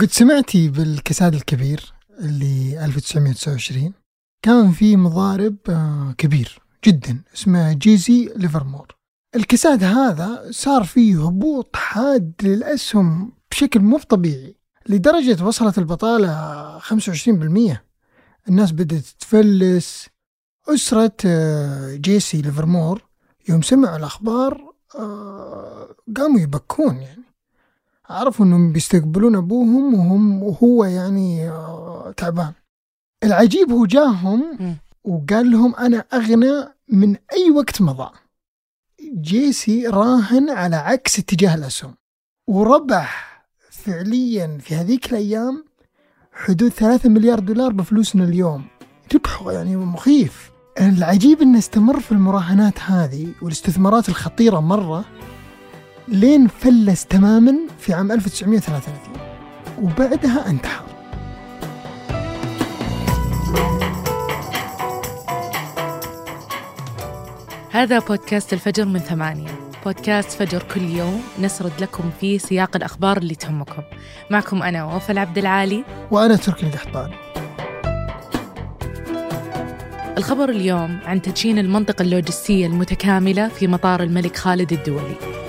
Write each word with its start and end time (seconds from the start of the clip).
قد 0.00 0.10
سمعتي 0.10 0.68
بالكساد 0.68 1.34
الكبير 1.34 1.92
اللي 2.20 2.84
1929 2.84 3.92
كان 4.42 4.72
في 4.72 4.96
مضارب 4.96 5.56
آه، 5.68 6.14
كبير 6.18 6.58
جدا 6.84 7.22
اسمه 7.34 7.72
جيسي 7.72 8.32
ليفرمور. 8.36 8.96
الكساد 9.36 9.84
هذا 9.84 10.48
صار 10.50 10.84
فيه 10.84 11.26
هبوط 11.26 11.76
حاد 11.76 12.32
للأسهم 12.42 13.32
بشكل 13.50 13.80
مو 13.80 13.98
طبيعي 13.98 14.56
لدرجة 14.88 15.44
وصلت 15.44 15.78
البطالة 15.78 16.78
25% 16.78 17.82
الناس 18.48 18.72
بدأت 18.72 19.04
تفلس. 19.20 20.08
أسرة 20.68 21.16
آه، 21.26 21.94
جيسي 21.94 22.42
ليفرمور 22.42 23.02
يوم 23.48 23.62
سمعوا 23.62 23.96
الأخبار 23.96 24.74
آه، 24.98 25.94
قاموا 26.16 26.40
يبكون 26.40 26.96
يعني. 26.96 27.25
عرفوا 28.10 28.46
إنهم 28.46 28.72
بيستقبلون 28.72 29.36
أبوهم 29.36 29.94
وهم 29.94 30.42
وهو 30.42 30.84
يعني 30.84 31.50
آه، 31.50 32.14
تعبان. 32.16 32.52
العجيب 33.24 33.70
هو 33.70 33.86
جاهم 33.86 34.58
وقال 35.04 35.50
لهم 35.50 35.74
أنا 35.74 36.04
أغنى 36.14 36.68
من 36.88 37.16
أي 37.32 37.50
وقت 37.50 37.82
مضى. 37.82 38.10
جيسي 39.20 39.86
راهن 39.86 40.50
على 40.50 40.76
عكس 40.76 41.18
اتجاه 41.18 41.54
الأسهم. 41.54 41.94
وربح 42.46 43.42
فعليا 43.70 44.58
في 44.58 44.74
هذيك 44.74 45.10
الأيام 45.10 45.64
حدود 46.32 46.70
ثلاثة 46.70 47.08
مليار 47.08 47.38
دولار 47.38 47.72
بفلوسنا 47.72 48.24
اليوم. 48.24 48.64
ربح 49.14 49.42
يعني 49.46 49.76
مخيف. 49.76 50.50
العجيب 50.80 51.42
إنه 51.42 51.58
استمر 51.58 52.00
في 52.00 52.12
المراهنات 52.12 52.80
هذه 52.80 53.32
والاستثمارات 53.42 54.08
الخطيرة 54.08 54.60
مرة 54.60 55.04
لين 56.08 56.48
فلس 56.48 57.06
تماما 57.06 57.54
في 57.78 57.92
عام 57.92 58.12
1933 58.12 58.94
وبعدها 59.82 60.50
انتحر. 60.50 60.84
هذا 67.70 67.98
بودكاست 67.98 68.52
الفجر 68.52 68.84
من 68.84 68.98
ثمانية. 68.98 69.50
بودكاست 69.84 70.30
فجر 70.30 70.62
كل 70.74 70.82
يوم 70.82 71.22
نسرد 71.40 71.72
لكم 71.80 72.10
فيه 72.20 72.38
سياق 72.38 72.76
الأخبار 72.76 73.16
اللي 73.16 73.34
تهمكم. 73.34 73.82
معكم 74.30 74.62
أنا 74.62 74.84
وفاء 74.84 75.18
عبد 75.18 75.38
العالي. 75.38 75.84
وأنا 76.10 76.36
تركي 76.36 76.66
القحطاني 76.66 77.14
الخبر 80.18 80.48
اليوم 80.48 81.00
عن 81.04 81.22
تدشين 81.22 81.58
المنطقة 81.58 82.02
اللوجستية 82.02 82.66
المتكاملة 82.66 83.48
في 83.48 83.66
مطار 83.66 84.02
الملك 84.02 84.36
خالد 84.36 84.72
الدولي. 84.72 85.45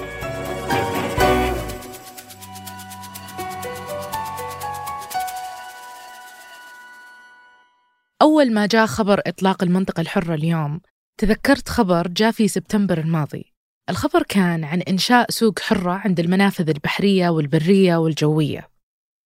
أول 8.28 8.53
ما 8.53 8.66
جاء 8.66 8.86
خبر 8.86 9.22
إطلاق 9.28 9.64
المنطقة 9.64 10.02
الحرة 10.02 10.36
اليوم 10.36 10.81
تذكرت 11.17 11.70
خبر 11.70 12.08
جاء 12.08 12.31
في 12.31 12.47
سبتمبر 12.47 12.97
الماضي. 12.97 13.53
الخبر 13.89 14.23
كان 14.23 14.64
عن 14.64 14.81
إنشاء 14.81 15.31
سوق 15.31 15.59
حرة 15.59 15.92
عند 15.92 16.20
المنافذ 16.20 16.70
البحرية 16.70 17.30
والبرية 17.30 17.95
والجوية. 17.95 18.70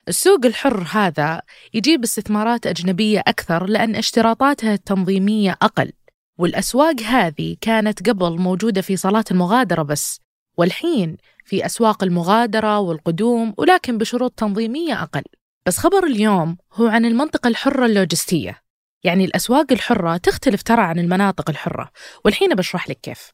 السوق 0.07 0.45
الحر 0.45 0.87
هذا 0.91 1.41
يجيب 1.73 2.03
استثمارات 2.03 2.67
أجنبية 2.67 3.19
أكثر 3.19 3.65
لأن 3.65 3.95
اشتراطاتها 3.95 4.73
التنظيمية 4.73 5.57
أقل 5.61 5.91
والأسواق 6.39 7.01
هذه 7.01 7.55
كانت 7.61 8.09
قبل 8.09 8.39
موجودة 8.39 8.81
في 8.81 8.97
صالات 8.97 9.31
المغادرة 9.31 9.83
بس 9.83 10.19
والحين 10.57 11.17
في 11.45 11.65
أسواق 11.65 12.03
المغادرة 12.03 12.79
والقدوم 12.79 13.53
ولكن 13.57 13.97
بشروط 13.97 14.31
تنظيمية 14.31 15.03
أقل. 15.03 15.23
بس 15.67 15.77
خبر 15.77 16.03
اليوم 16.03 16.57
هو 16.73 16.87
عن 16.87 17.05
المنطقة 17.05 17.47
الحرة 17.47 17.85
اللوجستية. 17.85 18.60
يعني 19.03 19.25
الأسواق 19.25 19.71
الحرة 19.71 20.17
تختلف 20.17 20.61
ترى 20.63 20.81
عن 20.81 20.99
المناطق 20.99 21.49
الحرة 21.49 21.91
والحين 22.25 22.55
بشرح 22.55 22.89
لك 22.89 22.99
كيف. 23.01 23.31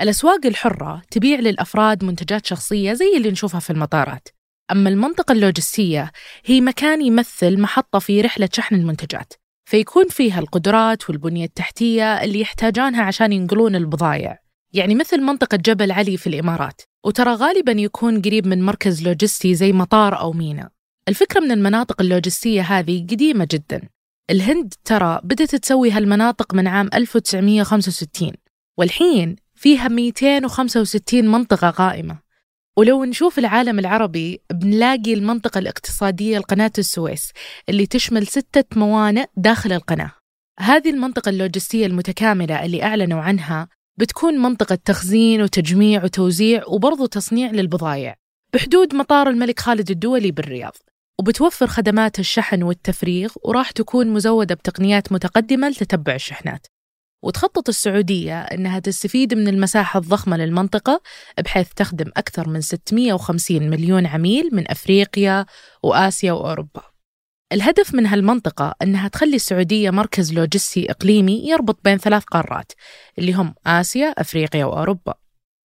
الأسواق 0.00 0.46
الحرة 0.46 1.02
تبيع 1.10 1.38
للأفراد 1.38 2.04
منتجات 2.04 2.46
شخصية 2.46 2.92
زي 2.92 3.16
اللي 3.16 3.30
نشوفها 3.30 3.60
في 3.60 3.70
المطارات. 3.70 4.28
أما 4.70 4.90
المنطقة 4.90 5.32
اللوجستية 5.32 6.12
هي 6.44 6.60
مكان 6.60 7.02
يمثل 7.02 7.60
محطة 7.60 7.98
في 7.98 8.20
رحلة 8.20 8.48
شحن 8.52 8.74
المنتجات 8.74 9.32
فيكون 9.64 10.08
فيها 10.08 10.40
القدرات 10.40 11.10
والبنية 11.10 11.44
التحتية 11.44 12.24
اللي 12.24 12.40
يحتاجونها 12.40 13.02
عشان 13.02 13.32
ينقلون 13.32 13.76
البضائع 13.76 14.38
يعني 14.72 14.94
مثل 14.94 15.20
منطقة 15.20 15.56
جبل 15.56 15.92
علي 15.92 16.16
في 16.16 16.26
الإمارات 16.26 16.82
وترى 17.04 17.34
غالبا 17.34 17.72
يكون 17.72 18.22
قريب 18.22 18.46
من 18.46 18.62
مركز 18.62 19.02
لوجستي 19.02 19.54
زي 19.54 19.72
مطار 19.72 20.20
أو 20.20 20.32
ميناء 20.32 20.68
الفكرة 21.08 21.40
من 21.40 21.50
المناطق 21.50 22.00
اللوجستية 22.00 22.62
هذه 22.62 23.06
قديمة 23.10 23.48
جدا. 23.50 23.88
الهند 24.32 24.74
ترى 24.84 25.20
بدأت 25.24 25.56
تسوي 25.56 25.90
هالمناطق 25.90 26.54
من 26.54 26.66
عام 26.66 26.90
1965 26.94 28.32
والحين 28.78 29.36
فيها 29.54 29.88
265 29.88 31.24
منطقة 31.24 31.70
قائمة. 31.70 32.18
ولو 32.76 33.04
نشوف 33.04 33.38
العالم 33.38 33.78
العربي 33.78 34.40
بنلاقي 34.52 35.14
المنطقة 35.14 35.58
الاقتصادية 35.58 36.38
لقناة 36.38 36.72
السويس 36.78 37.32
اللي 37.68 37.86
تشمل 37.86 38.26
ستة 38.26 38.64
موانئ 38.76 39.26
داخل 39.36 39.72
القناة. 39.72 40.12
هذه 40.60 40.90
المنطقة 40.90 41.28
اللوجستية 41.28 41.86
المتكاملة 41.86 42.64
اللي 42.64 42.82
أعلنوا 42.82 43.20
عنها 43.20 43.68
بتكون 43.98 44.38
منطقة 44.38 44.74
تخزين 44.74 45.42
وتجميع 45.42 46.04
وتوزيع 46.04 46.62
وبرضو 46.66 47.06
تصنيع 47.06 47.50
للبضائع 47.50 48.16
بحدود 48.54 48.94
مطار 48.94 49.28
الملك 49.28 49.60
خالد 49.60 49.90
الدولي 49.90 50.30
بالرياض. 50.30 50.76
وبتوفر 51.20 51.66
خدمات 51.66 52.18
الشحن 52.18 52.62
والتفريغ 52.62 53.32
وراح 53.44 53.70
تكون 53.70 54.08
مزودة 54.08 54.54
بتقنيات 54.54 55.12
متقدمة 55.12 55.68
لتتبع 55.68 56.14
الشحنات. 56.14 56.66
وتخطط 57.22 57.68
السعودية 57.68 58.40
أنها 58.40 58.78
تستفيد 58.78 59.34
من 59.34 59.48
المساحة 59.48 59.98
الضخمة 59.98 60.36
للمنطقة 60.36 61.02
بحيث 61.44 61.68
تخدم 61.76 62.10
أكثر 62.16 62.48
من 62.48 62.60
650 62.60 63.70
مليون 63.70 64.06
عميل 64.06 64.48
من 64.52 64.70
أفريقيا 64.70 65.46
وآسيا 65.82 66.32
وأوروبا. 66.32 66.82
الهدف 67.52 67.94
من 67.94 68.06
هالمنطقة 68.06 68.74
أنها 68.82 69.08
تخلي 69.08 69.36
السعودية 69.36 69.90
مركز 69.90 70.32
لوجستي 70.32 70.90
إقليمي 70.90 71.48
يربط 71.48 71.78
بين 71.84 71.98
ثلاث 71.98 72.24
قارات 72.24 72.72
اللي 73.18 73.32
هم 73.32 73.54
آسيا، 73.66 74.14
أفريقيا 74.18 74.64
وأوروبا. 74.64 75.14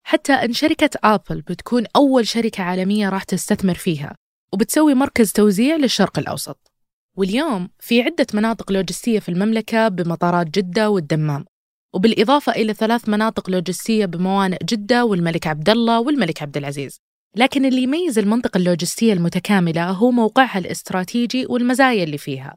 حتى 0.04 0.34
أن 0.34 0.54
شركة 0.54 0.90
آبل 1.04 1.42
بتكون 1.42 1.86
أول 1.96 2.28
شركة 2.28 2.64
عالمية 2.64 3.10
راح 3.10 3.24
تستثمر 3.24 3.74
فيها. 3.74 4.16
وبتسوي 4.56 4.94
مركز 4.94 5.32
توزيع 5.32 5.76
للشرق 5.76 6.20
الأوسط. 6.20 6.72
واليوم 7.18 7.70
في 7.80 8.02
عدة 8.02 8.28
مناطق 8.34 8.72
لوجستية 8.72 9.20
في 9.20 9.30
المملكة 9.30 9.88
بمطارات 9.88 10.48
جدة 10.48 10.90
والدمام 10.90 11.46
وبالإضافة 11.94 12.52
إلى 12.52 12.74
ثلاث 12.74 13.10
مناطق 13.10 13.50
لوجستية 13.50 14.06
بموانئ 14.06 14.58
جدة 14.64 15.06
والملك 15.06 15.48
عبد 15.48 15.70
الله 15.70 16.00
والملك 16.00 16.42
عبد 16.42 16.58
العزيز 16.58 17.00
لكن 17.36 17.66
اللي 17.66 17.84
يميز 17.84 18.20
المنطقة 18.20 18.58
اللوجستية 18.58 19.14
المتكاملة 19.14 19.90
هو 19.90 20.12
موقعها 20.12 20.60
الاستراتيجي 20.60 21.46
والمزايا 21.46 22.04
اللي 22.04 22.18
فيها 22.18 22.56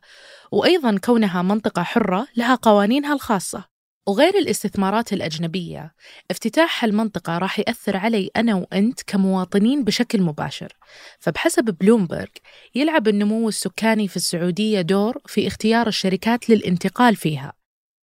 وأيضا 0.53 0.99
كونها 0.99 1.43
منطقة 1.43 1.83
حرة 1.83 2.27
لها 2.37 2.55
قوانينها 2.55 3.13
الخاصة. 3.15 3.65
وغير 4.09 4.39
الاستثمارات 4.39 5.13
الأجنبية 5.13 5.95
افتتاح 6.31 6.85
هالمنطقة 6.85 7.39
راح 7.39 7.59
يأثر 7.59 7.97
علي 7.97 8.31
أنا 8.37 8.55
وأنت 8.55 9.01
كمواطنين 9.07 9.85
بشكل 9.85 10.23
مباشر. 10.23 10.73
فبحسب 11.19 11.65
بلومبرج 11.65 12.29
يلعب 12.75 13.09
النمو 13.09 13.49
السكاني 13.49 14.09
في 14.09 14.17
السعودية 14.17 14.81
دور 14.81 15.19
في 15.27 15.47
اختيار 15.47 15.87
الشركات 15.87 16.51
للانتقال 16.51 17.17
فيها. 17.17 17.53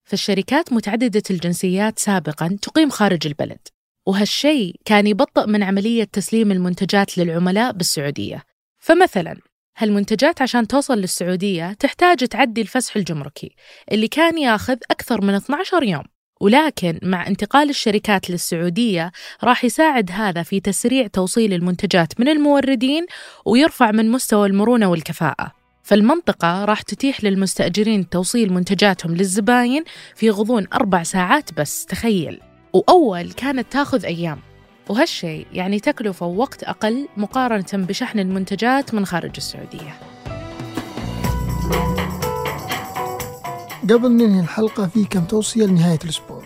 فالشركات 0.05 0.73
متعددة 0.73 1.23
الجنسيات 1.31 1.99
سابقا 1.99 2.59
تقيم 2.63 2.91
خارج 2.91 3.27
البلد. 3.27 3.69
وهالشيء 4.07 4.77
كان 4.85 5.07
يبطئ 5.07 5.47
من 5.47 5.63
عملية 5.63 6.05
تسليم 6.05 6.53
المنتجات 6.53 7.19
للعملاء 7.19 7.73
بالسعودية. 7.73 8.43
فمثلا 8.79 9.37
هالمنتجات 9.77 10.43
عشان 10.43 10.67
توصل 10.67 10.99
للسعودية 10.99 11.73
تحتاج 11.73 12.17
تعدي 12.17 12.61
الفسح 12.61 12.97
الجمركي 12.97 13.55
اللي 13.93 14.09
كان 14.09 14.39
ياخذ 14.39 14.77
أكثر 14.91 15.25
من 15.25 15.35
12 15.35 15.83
يوم. 15.83 16.03
ولكن 16.41 16.99
مع 17.03 17.27
انتقال 17.27 17.71
الشركات 17.71 18.31
للسعودية 18.31 19.13
راح 19.45 19.65
يساعد 19.65 20.11
هذا 20.13 20.43
في 20.43 20.61
تسريع 20.61 21.07
توصيل 21.07 21.53
المنتجات 21.53 22.21
من 22.21 22.29
الموردين 22.29 23.07
ويرفع 23.45 23.91
من 23.91 24.11
مستوى 24.11 24.47
المرونة 24.47 24.91
والكفاءة. 24.91 25.53
فالمنطقة 25.83 26.65
راح 26.65 26.83
تتيح 26.83 27.25
للمستأجرين 27.25 28.09
توصيل 28.09 28.53
منتجاتهم 28.53 29.15
للزباين 29.15 29.85
في 30.17 30.31
غضون 30.31 30.67
أربع 30.73 31.03
ساعات 31.03 31.53
بس 31.61 31.87
تخيل. 31.87 32.41
وأول 32.73 33.33
كانت 33.33 33.73
تاخذ 33.73 34.05
أيام. 34.05 34.54
وهالشيء 34.89 35.47
يعني 35.53 35.81
تكلفة 35.81 36.27
ووقت 36.27 36.63
أقل 36.65 37.09
مقارنة 37.17 37.87
بشحن 37.87 38.19
المنتجات 38.19 38.95
من 38.95 39.07
خارج 39.07 39.33
السعودية. 39.37 39.95
قبل 43.91 44.09
ننهي 44.13 44.41
الحلقة 44.41 44.87
في 44.87 45.05
كم 45.05 45.25
توصية 45.25 45.67
لنهاية 45.67 45.99
الأسبوع. 46.05 46.43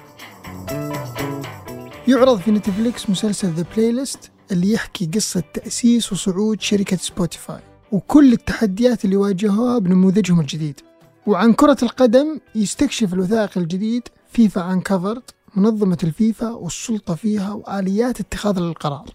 يعرض 2.08 2.38
في 2.38 2.50
نتفليكس 2.50 3.10
مسلسل 3.10 3.48
The 3.48 3.64
Playlist 3.76 4.30
اللي 4.52 4.72
يحكي 4.72 5.10
قصة 5.14 5.42
تأسيس 5.54 6.12
وصعود 6.12 6.60
شركة 6.60 6.96
سبوتيفاي 6.96 7.60
وكل 7.92 8.32
التحديات 8.32 9.04
اللي 9.04 9.16
واجهوها 9.16 9.78
بنموذجهم 9.78 10.40
الجديد. 10.40 10.80
وعن 11.26 11.52
كرة 11.52 11.76
القدم 11.82 12.40
يستكشف 12.54 13.14
الوثائقي 13.14 13.58
الجديد 13.58 14.08
FIFA 14.32 14.72
Uncovered 14.72 15.22
منظمة 15.56 15.98
الفيفا 16.04 16.50
والسلطة 16.50 17.14
فيها 17.14 17.52
وآليات 17.52 18.20
اتخاذ 18.20 18.56
القرار 18.56 19.06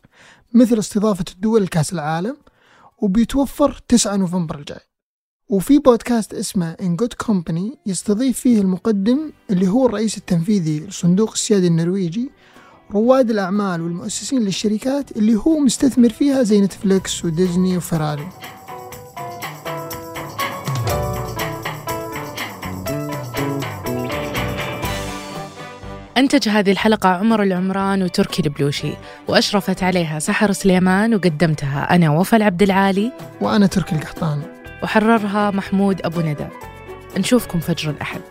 مثل 0.54 0.80
استضافة 0.80 1.26
الدول 1.36 1.64
لكأس 1.64 1.94
العالم 1.94 2.38
وبيتوفر 2.98 3.82
9 3.88 4.16
نوفمبر 4.16 4.60
الجاي. 4.60 4.80
وفي 5.50 5.80
بودكاست 5.80 6.34
اسمه 6.34 6.76
In 6.82 7.04
Good 7.04 7.26
Company 7.28 7.78
يستضيف 7.86 8.40
فيه 8.40 8.62
المقدم 8.62 9.32
اللي 9.50 9.68
هو 9.68 9.86
الرئيس 9.86 10.18
التنفيذي 10.18 10.80
لصندوق 10.80 11.32
السيادي 11.32 11.68
النرويجي 11.68 12.32
رواد 12.92 13.30
الأعمال 13.30 13.82
والمؤسسين 13.82 14.42
للشركات 14.42 15.18
اللي 15.18 15.36
هو 15.36 15.60
مستثمر 15.60 16.10
فيها 16.10 16.44
زي 16.44 16.62
نتفليكس 16.62 17.26
وديزني 17.26 17.78
وفراري 17.78 18.30
أنتج 26.18 26.50
هذه 26.50 26.72
الحلقة 26.72 27.10
عمر 27.10 27.44
العمران 27.44 28.04
وتركي 28.04 28.42
البلوشي 28.46 28.94
وأشرفت 29.28 29.84
عليها 29.84 30.20
سحر 30.20 30.52
سليمان 30.52 31.16
وقدمتها 31.16 31.96
أنا 31.96 32.10
وفاء 32.10 32.42
عبد 32.42 32.64
العالي. 32.64 33.12
وأنا 33.42 33.68
تركي 33.68 33.96
القحطاني 33.96 34.44
وحررها 34.84 35.52
محمود 35.52 36.02
أبو 36.06 36.22
ندى. 36.22 36.48
نشوفكم 37.18 37.60
فجر 37.60 37.90
الأحد. 37.90 38.22